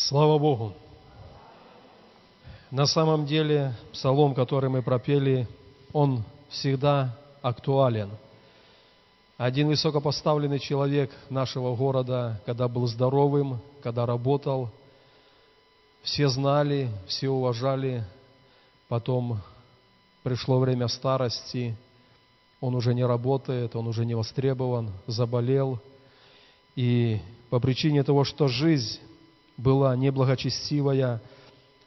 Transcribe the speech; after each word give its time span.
Слава 0.00 0.38
Богу! 0.38 0.74
На 2.70 2.86
самом 2.86 3.26
деле, 3.26 3.74
псалом, 3.92 4.32
который 4.32 4.70
мы 4.70 4.80
пропели, 4.80 5.48
он 5.92 6.22
всегда 6.50 7.18
актуален. 7.42 8.08
Один 9.38 9.66
высокопоставленный 9.66 10.60
человек 10.60 11.10
нашего 11.30 11.74
города, 11.74 12.40
когда 12.46 12.68
был 12.68 12.86
здоровым, 12.86 13.58
когда 13.82 14.06
работал, 14.06 14.70
все 16.02 16.28
знали, 16.28 16.90
все 17.08 17.28
уважали, 17.28 18.04
потом 18.86 19.40
пришло 20.22 20.60
время 20.60 20.86
старости, 20.86 21.76
он 22.60 22.76
уже 22.76 22.94
не 22.94 23.04
работает, 23.04 23.74
он 23.74 23.88
уже 23.88 24.06
не 24.06 24.14
востребован, 24.14 24.92
заболел. 25.08 25.80
И 26.76 27.20
по 27.50 27.58
причине 27.58 28.04
того, 28.04 28.22
что 28.22 28.46
жизнь 28.46 29.00
была 29.58 29.94
неблагочестивая, 29.96 31.20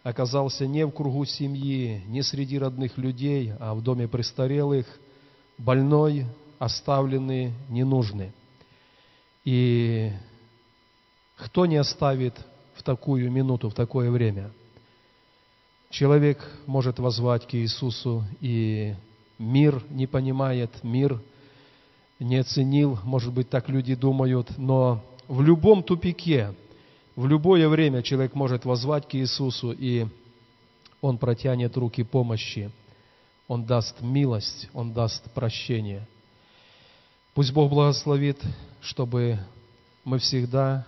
оказался 0.03 0.67
не 0.67 0.85
в 0.85 0.91
кругу 0.91 1.25
семьи, 1.25 2.03
не 2.07 2.21
среди 2.21 2.59
родных 2.59 2.97
людей, 2.97 3.53
а 3.59 3.73
в 3.73 3.81
доме 3.81 4.07
престарелых, 4.07 4.85
больной, 5.57 6.25
оставленный, 6.59 7.53
ненужный. 7.69 8.33
И 9.45 10.11
кто 11.37 11.65
не 11.65 11.77
оставит 11.77 12.35
в 12.75 12.83
такую 12.83 13.31
минуту, 13.31 13.69
в 13.69 13.73
такое 13.73 14.11
время? 14.11 14.51
Человек 15.89 16.45
может 16.67 16.99
возвать 16.99 17.47
к 17.47 17.55
Иисусу, 17.55 18.23
и 18.41 18.95
мир 19.39 19.81
не 19.89 20.07
понимает, 20.07 20.71
мир 20.83 21.21
не 22.19 22.37
оценил, 22.37 22.99
может 23.03 23.33
быть, 23.33 23.49
так 23.49 23.69
люди 23.69 23.95
думают, 23.95 24.57
но 24.57 25.03
в 25.27 25.41
любом 25.41 25.83
тупике– 25.83 26.53
в 27.21 27.27
любое 27.27 27.69
время 27.69 28.01
человек 28.01 28.33
может 28.33 28.65
возвать 28.65 29.07
к 29.07 29.13
Иисусу, 29.13 29.71
и 29.71 30.07
Он 31.01 31.19
протянет 31.19 31.77
руки 31.77 32.01
помощи. 32.01 32.71
Он 33.47 33.63
даст 33.63 34.01
милость, 34.01 34.69
Он 34.73 34.91
даст 34.91 35.31
прощение. 35.31 36.07
Пусть 37.35 37.53
Бог 37.53 37.69
благословит, 37.69 38.41
чтобы 38.81 39.37
мы 40.03 40.17
всегда 40.17 40.87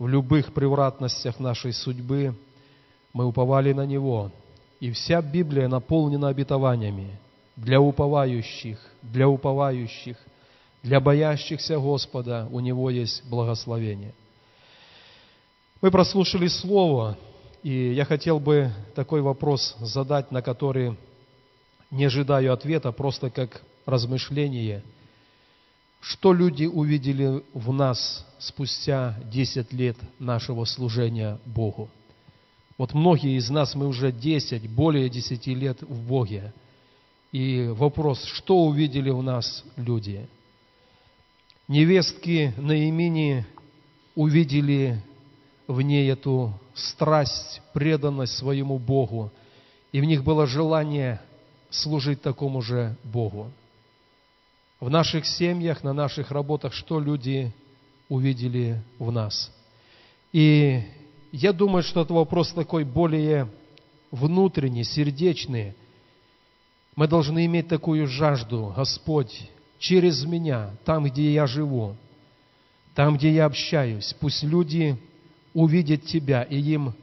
в 0.00 0.08
любых 0.08 0.52
превратностях 0.52 1.38
нашей 1.38 1.72
судьбы 1.72 2.34
мы 3.12 3.24
уповали 3.24 3.72
на 3.72 3.86
Него. 3.86 4.32
И 4.80 4.90
вся 4.90 5.22
Библия 5.22 5.68
наполнена 5.68 6.26
обетованиями 6.26 7.20
для 7.54 7.80
уповающих, 7.80 8.80
для 9.00 9.28
уповающих, 9.28 10.16
для 10.82 10.98
боящихся 10.98 11.78
Господа 11.78 12.48
у 12.50 12.58
Него 12.58 12.90
есть 12.90 13.24
благословение. 13.30 14.12
Мы 15.82 15.90
прослушали 15.90 16.46
Слово, 16.46 17.18
и 17.64 17.92
я 17.92 18.04
хотел 18.04 18.38
бы 18.38 18.70
такой 18.94 19.20
вопрос 19.20 19.74
задать, 19.80 20.30
на 20.30 20.40
который 20.40 20.96
не 21.90 22.04
ожидаю 22.04 22.52
ответа, 22.52 22.92
просто 22.92 23.30
как 23.30 23.62
размышление. 23.84 24.84
Что 26.00 26.32
люди 26.32 26.66
увидели 26.66 27.42
в 27.52 27.72
нас 27.72 28.24
спустя 28.38 29.18
10 29.24 29.72
лет 29.72 29.96
нашего 30.20 30.64
служения 30.66 31.40
Богу? 31.46 31.90
Вот 32.78 32.94
многие 32.94 33.36
из 33.36 33.50
нас, 33.50 33.74
мы 33.74 33.88
уже 33.88 34.12
10, 34.12 34.70
более 34.70 35.08
10 35.08 35.48
лет 35.48 35.82
в 35.82 36.06
Боге. 36.06 36.52
И 37.32 37.66
вопрос, 37.72 38.22
что 38.22 38.66
увидели 38.66 39.10
в 39.10 39.20
нас 39.20 39.64
люди? 39.74 40.28
Невестки 41.66 42.54
Наимини 42.56 43.44
увидели 44.14 45.02
в 45.72 45.82
ней 45.82 46.10
эту 46.10 46.52
страсть, 46.74 47.60
преданность 47.72 48.36
своему 48.36 48.78
Богу, 48.78 49.32
и 49.90 50.00
в 50.00 50.04
них 50.04 50.22
было 50.22 50.46
желание 50.46 51.20
служить 51.70 52.22
такому 52.22 52.62
же 52.62 52.96
Богу. 53.04 53.50
В 54.80 54.90
наших 54.90 55.26
семьях, 55.26 55.82
на 55.82 55.92
наших 55.92 56.30
работах, 56.30 56.72
что 56.72 57.00
люди 57.00 57.52
увидели 58.08 58.82
в 58.98 59.10
нас. 59.12 59.50
И 60.32 60.82
я 61.30 61.52
думаю, 61.52 61.82
что 61.82 62.02
это 62.02 62.12
вопрос 62.12 62.52
такой 62.52 62.84
более 62.84 63.48
внутренний, 64.10 64.84
сердечный. 64.84 65.74
Мы 66.96 67.08
должны 67.08 67.46
иметь 67.46 67.68
такую 67.68 68.06
жажду, 68.06 68.72
Господь, 68.76 69.48
через 69.78 70.24
меня, 70.24 70.70
там, 70.84 71.04
где 71.04 71.32
я 71.32 71.46
живу, 71.46 71.96
там, 72.94 73.16
где 73.16 73.30
я 73.30 73.46
общаюсь, 73.46 74.14
пусть 74.20 74.42
люди 74.42 74.98
увидят 75.54 76.04
Тебя, 76.04 76.42
и 76.42 76.58
им 76.58 76.94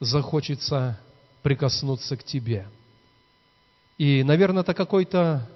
захочется 0.00 0.98
прикоснуться 1.42 2.16
к 2.16 2.24
Тебе. 2.24 2.66
И, 3.98 4.22
наверное, 4.22 4.62
это 4.62 4.74
какой-то 4.74 5.48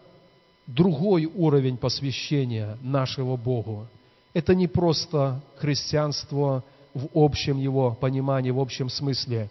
другой 0.66 1.24
уровень 1.24 1.76
посвящения 1.76 2.78
нашего 2.82 3.36
Богу. 3.36 3.86
Это 4.34 4.54
не 4.54 4.68
просто 4.68 5.40
христианство 5.56 6.62
в 6.94 7.08
общем 7.14 7.58
его 7.58 7.92
понимании, 7.94 8.50
в 8.50 8.60
общем 8.60 8.88
смысле, 8.88 9.50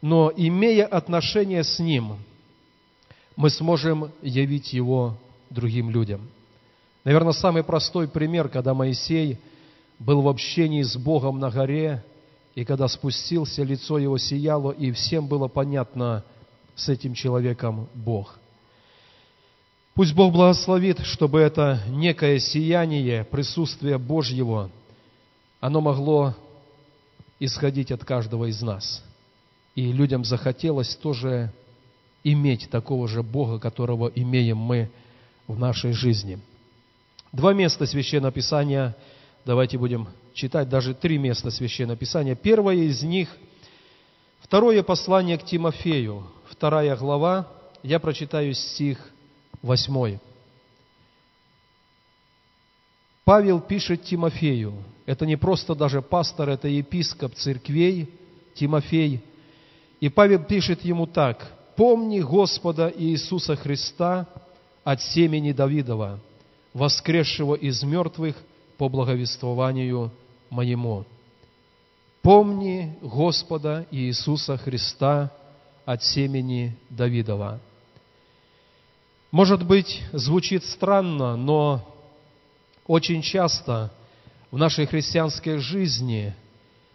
но 0.00 0.32
имея 0.36 0.86
отношение 0.86 1.64
с 1.64 1.78
Ним, 1.78 2.16
мы 3.36 3.50
сможем 3.50 4.10
явить 4.22 4.72
Его 4.72 5.16
другим 5.50 5.90
людям. 5.90 6.28
Наверное, 7.04 7.32
самый 7.32 7.62
простой 7.62 8.08
пример, 8.08 8.48
когда 8.48 8.74
Моисей 8.74 9.38
был 9.98 10.22
в 10.22 10.28
общении 10.28 10.82
с 10.82 10.96
Богом 10.96 11.38
на 11.38 11.50
горе, 11.50 12.04
и 12.54 12.64
когда 12.64 12.88
спустился, 12.88 13.62
лицо 13.62 13.98
его 13.98 14.18
сияло, 14.18 14.72
и 14.72 14.90
всем 14.92 15.26
было 15.26 15.48
понятно 15.48 16.24
с 16.74 16.88
этим 16.88 17.14
человеком 17.14 17.88
Бог. 17.94 18.38
Пусть 19.94 20.14
Бог 20.14 20.32
благословит, 20.32 21.00
чтобы 21.00 21.40
это 21.40 21.80
некое 21.88 22.38
сияние, 22.38 23.24
присутствие 23.24 23.98
Божьего, 23.98 24.70
оно 25.60 25.80
могло 25.80 26.34
исходить 27.40 27.90
от 27.90 28.04
каждого 28.04 28.46
из 28.46 28.62
нас. 28.62 29.04
И 29.74 29.92
людям 29.92 30.24
захотелось 30.24 30.96
тоже 30.96 31.52
иметь 32.24 32.68
такого 32.70 33.08
же 33.08 33.22
Бога, 33.22 33.58
которого 33.58 34.08
имеем 34.08 34.58
мы 34.58 34.90
в 35.46 35.58
нашей 35.58 35.92
жизни. 35.92 36.40
Два 37.32 37.52
места 37.52 37.86
Священного 37.86 38.32
Писания– 38.32 38.96
Давайте 39.48 39.78
будем 39.78 40.08
читать 40.34 40.68
даже 40.68 40.92
три 40.92 41.16
места 41.16 41.50
Священного 41.50 41.96
Писания. 41.96 42.34
Первое 42.34 42.74
из 42.74 43.02
них– 43.02 43.30
второе 44.40 44.82
послание 44.82 45.38
к 45.38 45.44
Тимофею, 45.46 46.26
вторая 46.50 46.94
глава, 46.96 47.48
я 47.82 47.98
прочитаю 47.98 48.52
стих 48.52 48.98
восьмой. 49.62 50.20
Павел 53.24 53.62
пишет 53.62 54.02
Тимофею, 54.02 54.74
это 55.06 55.24
не 55.24 55.36
просто 55.36 55.74
даже 55.74 56.02
пастор, 56.02 56.50
это 56.50 56.68
епископ 56.68 57.32
церквей 57.32 58.10
Тимофей. 58.54 59.22
И 60.00 60.10
Павел 60.10 60.44
пишет 60.44 60.84
ему 60.84 61.06
так, 61.06 61.50
«Помни 61.74 62.20
Господа 62.20 62.92
Иисуса 62.94 63.56
Христа 63.56 64.26
от 64.84 65.00
семени 65.00 65.52
Давидова, 65.52 66.20
воскресшего 66.74 67.54
из 67.54 67.82
мертвых– 67.82 68.36
по 68.78 68.88
благовествованию 68.88 70.12
моему. 70.50 71.04
Помни 72.22 72.96
Господа 73.02 73.86
Иисуса 73.90 74.56
Христа 74.56 75.30
от 75.84 76.02
семени 76.02 76.76
Давидова. 76.88 77.60
Может 79.30 79.66
быть, 79.66 80.02
звучит 80.12 80.64
странно, 80.64 81.36
но 81.36 81.84
очень 82.86 83.20
часто 83.20 83.90
в 84.50 84.56
нашей 84.56 84.86
христианской 84.86 85.58
жизни 85.58 86.34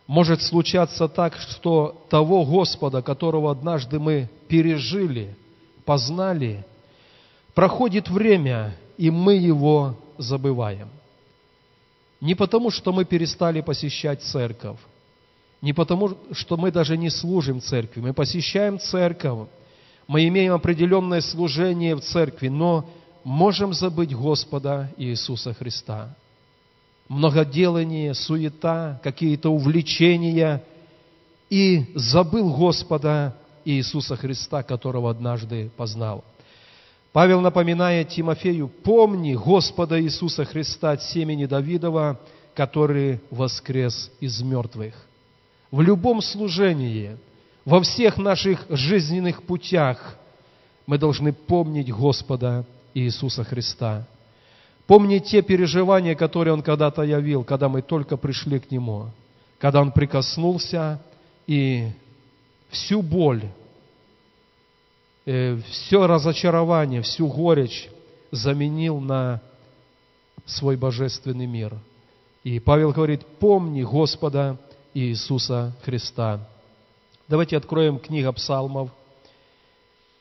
может 0.08 0.42
случаться 0.42 1.08
так, 1.08 1.36
что 1.36 2.06
того 2.10 2.46
Господа, 2.46 3.02
которого 3.02 3.52
однажды 3.52 4.00
мы 4.00 4.30
пережили, 4.48 5.36
познали, 5.86 6.66
проходит 7.54 8.10
время, 8.10 8.76
и 8.98 9.12
мы 9.12 9.36
его 9.36 9.96
забываем– 10.18 10.90
не 12.24 12.36
потому, 12.36 12.72
что 12.72 12.94
мы 12.94 13.04
перестали 13.04 13.60
посещать 13.60 14.22
церковь, 14.22 14.80
не 15.62 15.74
потому, 15.74 16.16
что 16.32 16.56
мы 16.56 16.72
даже 16.72 16.96
не 16.98 17.10
служим 17.10 17.60
церкви. 17.60 18.00
Мы 18.00 18.14
посещаем 18.14 18.80
церковь, 18.80 19.50
мы 20.08 20.26
имеем 20.30 20.54
определенное 20.54 21.20
служение 21.20 21.96
в 21.96 22.00
церкви, 22.00 22.48
но 22.48 22.90
можем 23.26 23.74
забыть 23.74 24.16
Господа 24.16 24.90
Иисуса 24.96 25.54
Христа. 25.54 26.16
Многоделание, 27.10 28.14
суета, 28.14 29.02
какие-то 29.04 29.50
увлечения, 29.50 30.64
и 31.50 31.92
забыл 31.94 32.56
Господа 32.56 33.36
Иисуса 33.66 34.16
Христа, 34.16 34.64
которого 34.64 35.12
однажды 35.12 35.70
познал. 35.76 36.24
Павел 37.14 37.42
напоминает 37.42 38.10
Тимофею, 38.10 38.68
помни 38.68 39.36
Господа 39.36 40.02
Иисуса 40.02 40.46
Христа 40.46 40.92
от 40.92 41.04
семени 41.04 41.46
Давидова, 41.46 42.20
который 42.56 43.22
воскрес 43.30 44.12
из 44.20 44.42
мертвых. 44.42 44.96
в 45.70 45.82
любом 45.82 46.22
служении, 46.22 47.18
во 47.66 47.82
всех 47.82 48.18
наших 48.18 48.66
жизненных 48.70 49.44
путях 49.44 50.18
мы 50.86 50.98
должны 50.98 51.34
помнить 51.34 51.92
Господа 51.92 52.66
Иисуса 52.94 53.44
Христа. 53.44 54.06
Помнить 54.86 55.26
те 55.26 55.42
переживания, 55.42 56.16
которые 56.16 56.54
Он 56.54 56.62
когда-то 56.62 57.04
явил, 57.04 57.44
когда 57.44 57.70
мы 57.70 57.82
только 57.82 58.18
пришли 58.18 58.60
к 58.60 58.70
Нему, 58.70 59.10
когда 59.60 59.82
Он 59.82 59.92
прикоснулся 59.92 61.00
и 61.48 61.90
всю 62.70 63.02
боль, 63.02 63.44
э, 65.26 65.58
все 65.70 66.08
разочарование, 66.08 67.02
всю 67.02 67.28
горечь 67.28 67.90
заменил 68.32 69.00
на 69.00 69.42
свой 70.46 70.76
божественный 70.76 71.46
мир. 71.46 71.78
И 72.44 72.60
Павел 72.60 72.92
говорит, 72.92 73.26
помни 73.40 73.84
Господа 73.84 74.58
Иисуса 74.94 75.74
Христа. 75.84 76.48
Давайте 77.28 77.58
откроем 77.58 78.00
книга 78.00 78.32
Псалмов, 78.34 78.90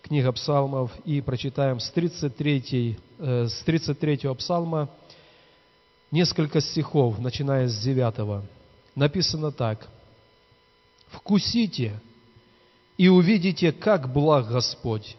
книга 0.03 0.31
Псалмов 0.33 0.93
и 1.05 1.21
прочитаем 1.21 1.81
с 1.81 1.91
33, 1.91 2.99
э, 3.19 3.47
с 3.49 3.63
33 3.63 4.35
Псалма 4.35 4.89
несколько 6.11 6.61
стихов, 6.61 7.19
начиная 7.19 7.67
с 7.67 7.77
9. 7.79 8.45
Написано 8.95 9.51
так. 9.51 9.89
«Вкусите 11.09 12.01
и 13.03 13.09
увидите, 13.09 13.73
как 13.73 14.13
благ 14.13 14.47
Господь. 14.49 15.17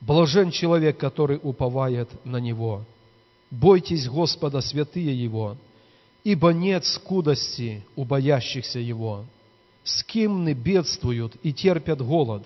Блажен 0.00 0.52
человек, 0.52 0.98
который 0.98 1.40
уповает 1.42 2.08
на 2.24 2.36
Него. 2.36 2.84
Бойтесь 3.50 4.08
Господа, 4.08 4.60
святые 4.60 5.20
Его, 5.20 5.56
ибо 6.22 6.52
нет 6.52 6.84
скудости 6.84 7.84
у 7.96 8.04
боящихся 8.04 8.78
Его. 8.78 9.24
Скимны 9.82 10.52
бедствуют 10.52 11.34
и 11.42 11.52
терпят 11.52 12.00
голод, 12.00 12.44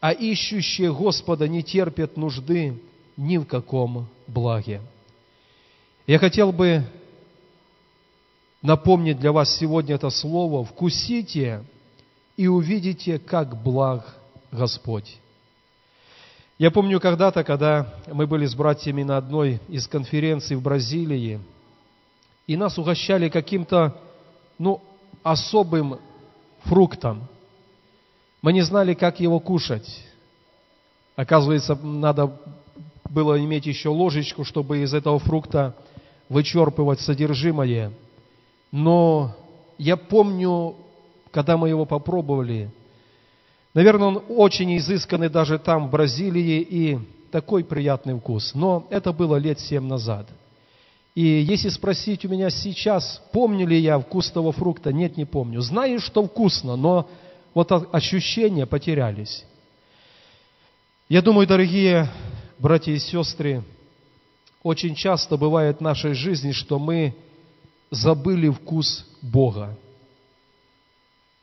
а 0.00 0.10
ищущие 0.10 0.92
Господа 0.92 1.46
не 1.46 1.62
терпят 1.62 2.16
нужды 2.16 2.82
ни 3.16 3.36
в 3.36 3.44
каком 3.44 4.08
благе. 4.26 4.80
Я 6.08 6.18
хотел 6.18 6.50
бы 6.50 6.82
напомнить 8.60 9.20
для 9.20 9.30
вас 9.30 9.56
сегодня 9.56 9.94
это 9.94 10.10
слово 10.10 10.64
«Вкусите 10.64 11.62
и 12.38 12.46
увидите, 12.46 13.18
как 13.18 13.62
благ 13.62 14.06
Господь». 14.50 15.18
Я 16.56 16.72
помню 16.72 16.98
когда-то, 16.98 17.44
когда 17.44 17.94
мы 18.12 18.26
были 18.26 18.46
с 18.46 18.54
братьями 18.54 19.04
на 19.04 19.16
одной 19.16 19.60
из 19.68 19.86
конференций 19.86 20.56
в 20.56 20.62
Бразилии, 20.62 21.40
и 22.48 22.56
нас 22.56 22.78
угощали 22.78 23.28
каким-то, 23.28 23.96
ну, 24.58 24.82
особым 25.22 25.98
фруктом. 26.64 27.28
Мы 28.42 28.52
не 28.52 28.62
знали, 28.62 28.94
как 28.94 29.20
его 29.20 29.38
кушать. 29.38 30.04
Оказывается, 31.14 31.76
надо 31.76 32.36
было 33.08 33.38
иметь 33.38 33.66
еще 33.66 33.90
ложечку, 33.90 34.44
чтобы 34.44 34.78
из 34.78 34.94
этого 34.94 35.20
фрукта 35.20 35.76
вычерпывать 36.28 37.00
содержимое. 37.00 37.92
Но 38.72 39.36
я 39.78 39.96
помню, 39.96 40.74
когда 41.30 41.56
мы 41.56 41.68
его 41.68 41.84
попробовали, 41.84 42.70
Наверное, 43.74 44.08
он 44.08 44.22
очень 44.28 44.76
изысканный 44.76 45.28
даже 45.28 45.58
там, 45.58 45.86
в 45.86 45.90
Бразилии, 45.90 46.60
и 46.60 46.98
такой 47.30 47.62
приятный 47.62 48.18
вкус. 48.18 48.52
Но 48.54 48.86
это 48.90 49.12
было 49.12 49.36
лет 49.36 49.60
семь 49.60 49.86
назад. 49.86 50.28
И 51.14 51.22
если 51.22 51.68
спросить 51.68 52.24
у 52.24 52.28
меня 52.28 52.50
сейчас, 52.50 53.22
помню 53.32 53.66
ли 53.66 53.78
я 53.78 53.98
вкус 53.98 54.30
того 54.30 54.52
фрукта, 54.52 54.92
нет, 54.92 55.16
не 55.16 55.24
помню. 55.24 55.60
Знаю, 55.60 56.00
что 56.00 56.24
вкусно, 56.24 56.76
но 56.76 57.08
вот 57.54 57.70
ощущения 57.92 58.66
потерялись. 58.66 59.44
Я 61.08 61.22
думаю, 61.22 61.46
дорогие 61.46 62.08
братья 62.58 62.92
и 62.92 62.98
сестры, 62.98 63.62
очень 64.62 64.94
часто 64.94 65.36
бывает 65.36 65.78
в 65.78 65.82
нашей 65.82 66.14
жизни, 66.14 66.52
что 66.52 66.78
мы 66.78 67.14
забыли 67.90 68.48
вкус 68.48 69.06
Бога. 69.22 69.76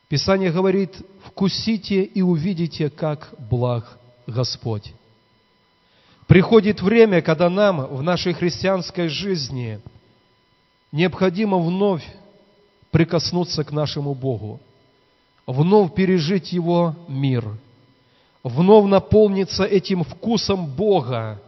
Писание 0.07 0.51
говорит, 0.51 0.95
вкусите 1.25 2.03
и 2.03 2.21
увидите, 2.21 2.89
как 2.89 3.33
благ 3.49 3.97
Господь. 4.27 4.93
Приходит 6.27 6.81
время, 6.81 7.21
когда 7.21 7.49
нам 7.49 7.87
в 7.87 8.03
нашей 8.03 8.33
христианской 8.33 9.07
жизни 9.07 9.79
необходимо 10.91 11.57
вновь 11.57 12.05
прикоснуться 12.91 13.63
к 13.63 13.71
нашему 13.71 14.13
Богу, 14.13 14.59
вновь 15.47 15.93
пережить 15.95 16.51
Его 16.53 16.95
мир, 17.07 17.57
вновь 18.43 18.87
наполниться 18.87 19.63
этим 19.63 20.03
вкусом 20.03 20.67
Бога 20.67 21.41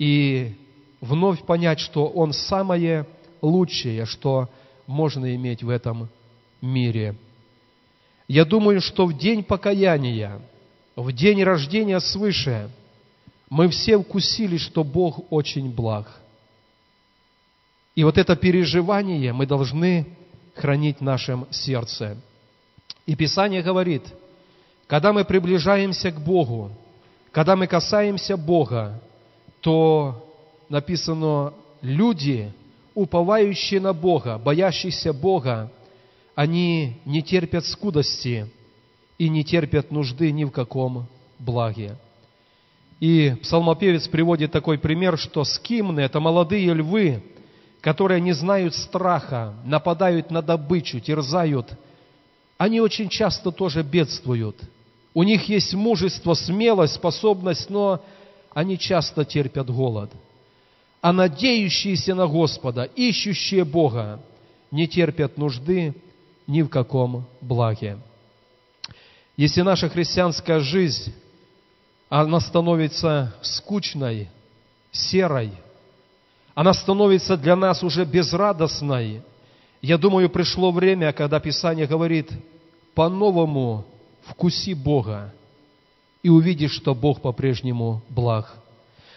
и 0.00 0.56
вновь 1.00 1.42
понять, 1.44 1.78
что 1.78 2.06
Он 2.06 2.32
самое 2.32 3.06
лучшее, 3.40 4.04
что 4.04 4.48
можно 4.86 5.32
иметь 5.34 5.62
в 5.62 5.68
этом 5.68 6.08
мире– 6.60 7.14
я 8.28 8.44
думаю, 8.44 8.80
что 8.80 9.06
в 9.06 9.16
день 9.16 9.42
покаяния, 9.42 10.40
в 10.94 11.10
день 11.12 11.42
рождения 11.42 11.98
свыше, 11.98 12.70
мы 13.48 13.68
все 13.68 13.98
вкусили, 13.98 14.58
что 14.58 14.84
Бог 14.84 15.32
очень 15.32 15.72
благ. 15.72 16.06
И 17.94 18.04
вот 18.04 18.18
это 18.18 18.36
переживание 18.36 19.32
мы 19.32 19.46
должны 19.46 20.06
хранить 20.54 20.98
в 20.98 21.02
нашем 21.02 21.46
сердце. 21.50 22.18
И 23.06 23.16
Писание 23.16 23.62
говорит, 23.62 24.02
когда 24.86 25.12
мы 25.12 25.24
приближаемся 25.24 26.10
к 26.10 26.20
Богу, 26.20 26.70
когда 27.32 27.56
мы 27.56 27.66
касаемся 27.66 28.36
Бога, 28.36 29.00
то 29.60 30.28
написано, 30.68 31.54
люди, 31.80 32.52
уповающие 32.94 33.80
на 33.80 33.94
Бога, 33.94 34.38
боящиеся 34.38 35.12
Бога, 35.12 35.70
они 36.38 36.98
не 37.04 37.20
терпят 37.20 37.66
скудости 37.66 38.46
и 39.18 39.28
не 39.28 39.42
терпят 39.42 39.90
нужды 39.90 40.30
ни 40.30 40.44
в 40.44 40.52
каком 40.52 41.08
благе. 41.40 41.96
И 43.00 43.34
псалмопевец 43.42 44.06
приводит 44.06 44.52
такой 44.52 44.78
пример, 44.78 45.18
что 45.18 45.42
скимны– 45.42 45.98
это 46.02 46.20
молодые 46.20 46.72
львы, 46.74 47.24
которые 47.80 48.20
не 48.20 48.34
знают 48.34 48.76
страха, 48.76 49.52
нападают 49.64 50.30
на 50.30 50.40
добычу, 50.40 51.00
терзают. 51.00 51.72
Они 52.56 52.80
очень 52.80 53.08
часто 53.08 53.50
тоже 53.50 53.82
бедствуют. 53.82 54.58
У 55.14 55.24
них 55.24 55.48
есть 55.48 55.74
мужество, 55.74 56.34
смелость, 56.34 56.94
способность, 56.94 57.68
но 57.68 58.00
они 58.54 58.78
часто 58.78 59.24
терпят 59.24 59.68
голод. 59.70 60.12
А 61.00 61.12
надеющиеся 61.12 62.14
на 62.14 62.28
Господа, 62.28 62.84
ищущие 62.84 63.64
Бога, 63.64 64.20
не 64.70 64.86
терпят 64.86 65.36
нужды 65.36 65.96
ни 66.48 66.62
в 66.62 66.68
каком 66.68 67.26
благе. 67.40 67.98
Если 69.36 69.60
наша 69.60 69.88
христианская 69.88 70.58
жизнь, 70.58 71.14
она 72.08 72.40
становится 72.40 73.34
скучной, 73.42 74.28
серой, 74.90 75.52
она 76.54 76.72
становится 76.72 77.36
для 77.36 77.54
нас 77.54 77.84
уже 77.84 78.04
безрадостной, 78.04 79.22
я 79.80 79.96
думаю, 79.96 80.28
пришло 80.28 80.72
время, 80.72 81.12
когда 81.12 81.38
Писание 81.38 81.86
говорит, 81.86 82.32
по-новому 82.94 83.84
вкуси 84.26 84.74
Бога 84.74 85.32
и 86.22 86.30
увидишь, 86.30 86.72
что 86.72 86.96
Бог 86.96 87.20
по-прежнему 87.20 88.02
благ. 88.08 88.52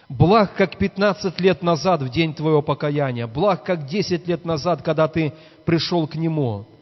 Благ, 0.08 0.54
как 0.56 0.78
15 0.78 1.40
лет 1.40 1.64
назад 1.64 2.04
в 2.04 2.10
день 2.10 2.36
твоего 2.36 2.62
покаяния, 2.62 3.26
благ, 3.26 3.64
как 3.64 3.88
10 3.88 4.28
лет 4.28 4.46
назад, 4.46 4.84
когда 4.84 5.08
ты 5.08 5.34
пришел 5.66 6.06
к 6.06 6.16
Нему– 6.16 6.68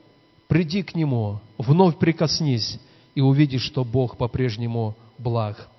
приди 0.49 0.81
к 0.81 0.95
Нему, 0.95 1.39
вновь 1.57 1.97
прикоснись 1.97 2.79
и 3.13 3.21
увидишь, 3.21 3.61
что 3.61 3.85
Бог 3.85 4.17
по-прежнему 4.17 4.97
благ. 5.17 5.69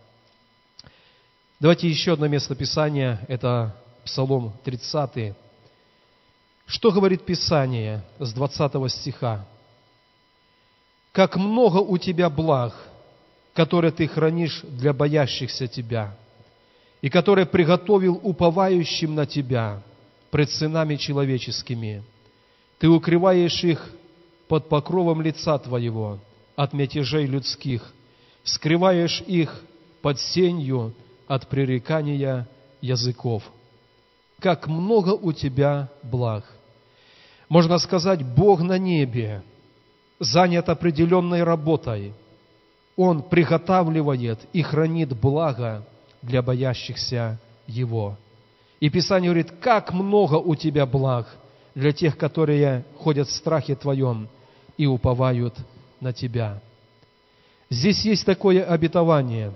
Давайте 1.58 1.88
еще 1.88 2.14
одно 2.14 2.28
место 2.28 2.54
Писания, 2.54 3.20
это 3.28 3.76
Псалом 4.04 4.54
30. 4.64 5.34
Что 6.66 6.92
говорит 6.92 7.26
Писание 7.26 8.04
с 8.20 8.32
20 8.32 8.90
стиха? 8.92 9.44
«Как 11.12 11.36
много 11.36 11.78
у 11.78 11.98
тебя 11.98 12.30
благ, 12.30 12.72
которые 13.52 13.90
ты 13.90 14.06
хранишь 14.06 14.60
для 14.62 14.92
боящихся 14.92 15.66
тебя, 15.66 16.16
и 17.02 17.10
которые 17.10 17.46
приготовил 17.46 18.20
уповающим 18.22 19.16
на 19.16 19.26
тебя 19.26 19.82
пред 20.30 20.48
сынами 20.50 20.94
человеческими. 20.94 22.04
Ты 22.78 22.88
укрываешь 22.88 23.64
их 23.64 23.92
под 24.50 24.68
покровом 24.68 25.22
лица 25.22 25.56
Твоего 25.58 26.18
от 26.56 26.72
мятежей 26.72 27.24
людских, 27.24 27.94
скрываешь 28.42 29.22
их 29.28 29.62
под 30.02 30.18
сенью 30.18 30.92
от 31.28 31.46
пререкания 31.46 32.48
языков. 32.80 33.44
Как 34.40 34.66
много 34.66 35.10
у 35.10 35.32
Тебя 35.32 35.88
благ! 36.02 36.44
Можно 37.48 37.78
сказать, 37.78 38.24
Бог 38.24 38.60
на 38.62 38.76
небе 38.76 39.44
занят 40.18 40.68
определенной 40.68 41.44
работой, 41.44 42.12
он 42.96 43.22
приготавливает 43.22 44.40
и 44.52 44.62
хранит 44.62 45.16
благо 45.16 45.86
для 46.22 46.42
боящихся 46.42 47.38
Его. 47.68 48.18
И 48.80 48.90
Писание 48.90 49.30
говорит, 49.30 49.52
как 49.60 49.92
много 49.92 50.34
у 50.34 50.56
тебя 50.56 50.86
благ 50.86 51.28
для 51.76 51.92
тех, 51.92 52.18
которые 52.18 52.84
ходят 52.98 53.28
в 53.28 53.32
страхе 53.32 53.76
Твоем 53.76 54.28
и 54.80 54.86
уповают 54.86 55.54
на 56.00 56.14
Тебя. 56.14 56.58
Здесь 57.68 58.02
есть 58.06 58.24
такое 58.24 58.64
обетование. 58.64 59.52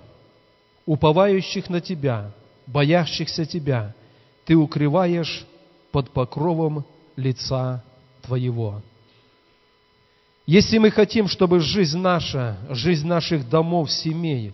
Уповающих 0.85 1.67
на 1.67 1.81
Тебя, 1.81 2.31
боящихся 2.67 3.43
Тебя, 3.43 3.95
Ты 4.45 4.55
укрываешь 4.55 5.47
под 5.91 6.11
покровом 6.11 6.85
лица 7.15 7.83
Твоего. 8.21 8.83
Если 10.45 10.77
мы 10.77 10.91
хотим, 10.91 11.27
чтобы 11.27 11.59
жизнь 11.59 11.97
наша, 11.97 12.59
жизнь 12.69 13.07
наших 13.07 13.49
домов, 13.49 13.91
семей, 13.91 14.53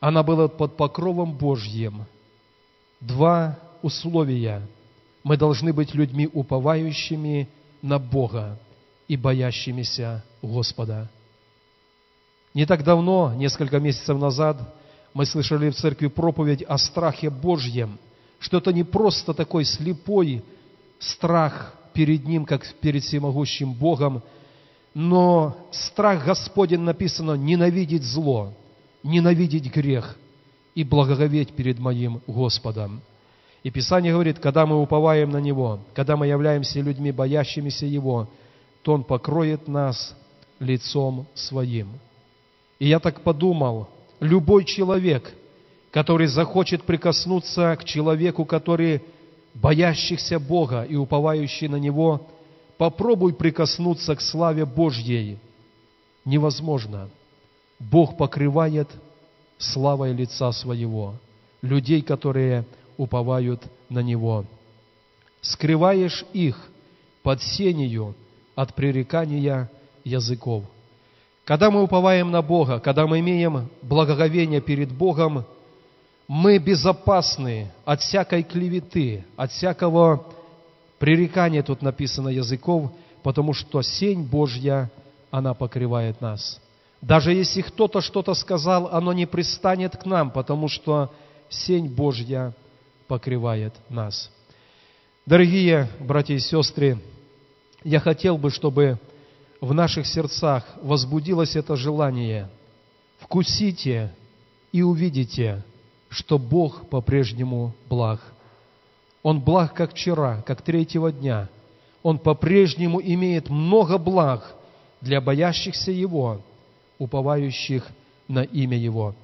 она 0.00 0.22
была 0.22 0.48
под 0.48 0.78
покровом 0.78 1.36
Божьим, 1.36 2.06
два 3.02 3.58
условия. 3.82 4.62
Мы 5.24 5.36
должны 5.36 5.74
быть 5.74 5.94
людьми, 5.94 6.26
уповающими 6.32 7.50
на 7.82 7.98
Бога 7.98 8.58
и 9.08 9.16
боящимися 9.16 10.22
Господа. 10.42 11.08
Не 12.54 12.66
так 12.66 12.84
давно, 12.84 13.34
несколько 13.34 13.80
месяцев 13.80 14.18
назад, 14.18 14.56
мы 15.12 15.26
слышали 15.26 15.70
в 15.70 15.76
церкви 15.76 16.08
проповедь 16.08 16.62
о 16.62 16.78
страхе 16.78 17.30
Божьем, 17.30 17.98
что 18.38 18.58
это 18.58 18.72
не 18.72 18.84
просто 18.84 19.34
такой 19.34 19.64
слепой 19.64 20.42
страх 20.98 21.74
перед 21.92 22.26
Ним, 22.26 22.44
как 22.44 22.66
перед 22.80 23.02
всемогущим 23.02 23.72
Богом, 23.72 24.22
но 24.94 25.56
страх 25.70 26.24
Господень 26.24 26.80
написано 26.80 27.34
ненавидеть 27.34 28.04
зло, 28.04 28.52
ненавидеть 29.02 29.72
грех 29.72 30.16
и 30.74 30.84
благоговеть 30.84 31.52
перед 31.52 31.78
моим 31.78 32.20
Господом. 32.26 33.00
И 33.62 33.70
Писание 33.70 34.12
говорит, 34.12 34.38
когда 34.38 34.66
мы 34.66 34.80
уповаем 34.80 35.30
на 35.30 35.38
Него, 35.38 35.80
когда 35.94 36.16
мы 36.16 36.26
являемся 36.26 36.80
людьми, 36.80 37.10
боящимися 37.12 37.86
Его, 37.86 38.28
то 38.84 38.92
Он 38.92 39.02
покроет 39.02 39.66
нас 39.66 40.14
лицом 40.60 41.26
Своим. 41.34 41.88
И 42.78 42.86
я 42.86 43.00
так 43.00 43.22
подумал, 43.22 43.88
любой 44.20 44.66
человек, 44.66 45.32
который 45.90 46.26
захочет 46.26 46.82
прикоснуться 46.82 47.74
к 47.80 47.84
человеку, 47.84 48.44
который 48.44 49.02
боящихся 49.54 50.38
Бога 50.38 50.82
и 50.82 50.96
уповающий 50.96 51.68
на 51.68 51.76
Него, 51.76 52.28
попробуй 52.76 53.32
прикоснуться 53.32 54.14
к 54.16 54.20
славе 54.20 54.66
Божьей. 54.66 55.38
Невозможно. 56.26 57.08
Бог 57.78 58.18
покрывает 58.18 58.90
славой 59.56 60.12
лица 60.12 60.52
Своего 60.52 61.14
людей, 61.62 62.02
которые 62.02 62.66
уповают 62.98 63.62
на 63.88 64.00
Него. 64.00 64.44
Скрываешь 65.40 66.26
их 66.34 66.68
под 67.22 67.42
сенью 67.42 68.14
от 68.54 68.74
пререкания 68.74 69.70
языков. 70.04 70.64
Когда 71.44 71.70
мы 71.70 71.82
уповаем 71.82 72.30
на 72.30 72.42
Бога, 72.42 72.80
когда 72.80 73.06
мы 73.06 73.20
имеем 73.20 73.68
благоговение 73.82 74.60
перед 74.60 74.92
Богом, 74.92 75.44
мы 76.26 76.58
безопасны 76.58 77.70
от 77.84 78.00
всякой 78.00 78.42
клеветы, 78.42 79.24
от 79.36 79.50
всякого 79.52 80.24
пререкания, 80.98 81.62
тут 81.62 81.82
написано, 81.82 82.28
языков, 82.28 82.90
потому 83.22 83.52
что 83.52 83.82
сень 83.82 84.22
Божья, 84.22 84.90
она 85.30 85.52
покрывает 85.52 86.20
нас. 86.20 86.60
Даже 87.02 87.34
если 87.34 87.60
кто-то 87.60 88.00
что-то 88.00 88.32
сказал, 88.32 88.88
оно 88.90 89.12
не 89.12 89.26
пристанет 89.26 89.96
к 89.96 90.06
нам, 90.06 90.30
потому 90.30 90.68
что 90.68 91.12
сень 91.50 91.88
Божья 91.88 92.54
покрывает 93.06 93.74
нас. 93.90 94.30
Дорогие 95.26 95.88
братья 96.00 96.34
и 96.34 96.38
сестры, 96.38 96.98
я 97.84 98.00
хотел 98.00 98.38
бы, 98.38 98.50
чтобы 98.50 98.98
в 99.60 99.72
наших 99.72 100.06
сердцах 100.06 100.64
возбудилось 100.82 101.54
это 101.54 101.76
желание. 101.76 102.50
Вкусите 103.18 104.12
и 104.72 104.82
увидите, 104.82 105.62
что 106.08 106.38
Бог 106.38 106.88
по-прежнему 106.88 107.74
благ. 107.88 108.20
Он 109.22 109.40
благ, 109.40 109.74
как 109.74 109.92
вчера, 109.92 110.42
как 110.42 110.62
третьего 110.62 111.12
дня. 111.12 111.48
Он 112.02 112.18
по-прежнему 112.18 113.00
имеет 113.00 113.48
много 113.48 113.98
благ 113.98 114.54
для 115.00 115.20
боящихся 115.20 115.90
Его, 115.90 116.42
уповающих 116.98 117.86
на 118.28 118.42
имя 118.42 118.76
Его. 118.76 119.14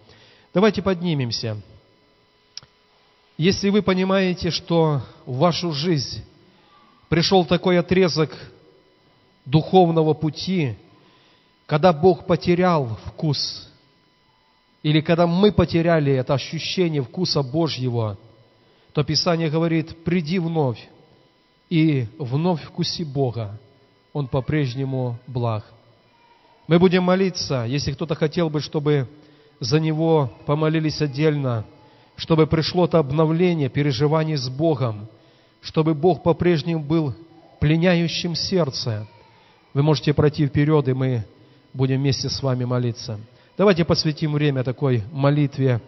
Давайте 0.54 0.82
поднимемся. 0.82 1.60
Если 3.36 3.70
вы 3.70 3.82
понимаете, 3.82 4.50
что 4.50 5.02
в 5.24 5.38
вашу 5.38 5.72
жизнь 5.72 6.24
пришел 7.10 7.44
такой 7.44 7.78
отрезок 7.78 8.30
духовного 9.44 10.14
пути, 10.14 10.76
когда 11.66 11.92
Бог 11.92 12.24
потерял 12.24 12.96
вкус, 13.04 13.68
или 14.82 15.02
когда 15.02 15.26
мы 15.26 15.52
потеряли 15.52 16.12
это 16.12 16.34
ощущение 16.34 17.02
вкуса 17.02 17.42
Божьего, 17.42 18.16
то 18.94 19.04
Писание 19.04 19.50
говорит, 19.50 20.04
приди 20.04 20.38
вновь 20.38 20.88
и 21.68 22.06
вновь 22.18 22.62
вкуси 22.62 23.02
Бога. 23.02 23.60
Он 24.12 24.26
по-прежнему 24.26 25.18
благ. 25.26 25.64
Мы 26.66 26.78
будем 26.78 27.02
молиться, 27.02 27.64
если 27.68 27.92
кто-то 27.92 28.14
хотел 28.14 28.50
бы, 28.50 28.60
чтобы 28.60 29.08
за 29.58 29.78
него 29.78 30.32
помолились 30.46 31.02
отдельно– 31.02 31.66
чтобы 32.20 32.46
пришло 32.46 32.86
то 32.86 32.98
обновление 32.98 33.70
переживаний 33.70 34.36
с 34.36 34.46
Богом, 34.50 35.08
чтобы 35.60 35.94
Бог 35.94 36.22
по-прежнему 36.22 36.82
был 36.82 37.14
пленяющим 37.60 38.34
сердце. 38.34 39.06
Вы 39.74 39.82
можете 39.82 40.14
пройти 40.14 40.46
вперед, 40.46 40.88
и 40.88 40.92
мы 40.92 41.24
будем 41.72 41.98
вместе 41.98 42.28
с 42.28 42.42
вами 42.42 42.64
молиться. 42.64 43.20
Давайте 43.56 43.84
посвятим 43.84 44.32
время 44.32 44.64
такой 44.64 45.02
молитве 45.12 45.80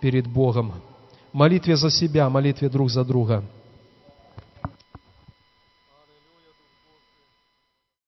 перед 0.00 0.26
Богом. 0.26 0.72
Молитве 1.32 1.76
за 1.76 1.90
себя, 1.90 2.28
молитве 2.30 2.68
друг 2.68 2.90
за 2.90 3.04
друга. 3.04 3.44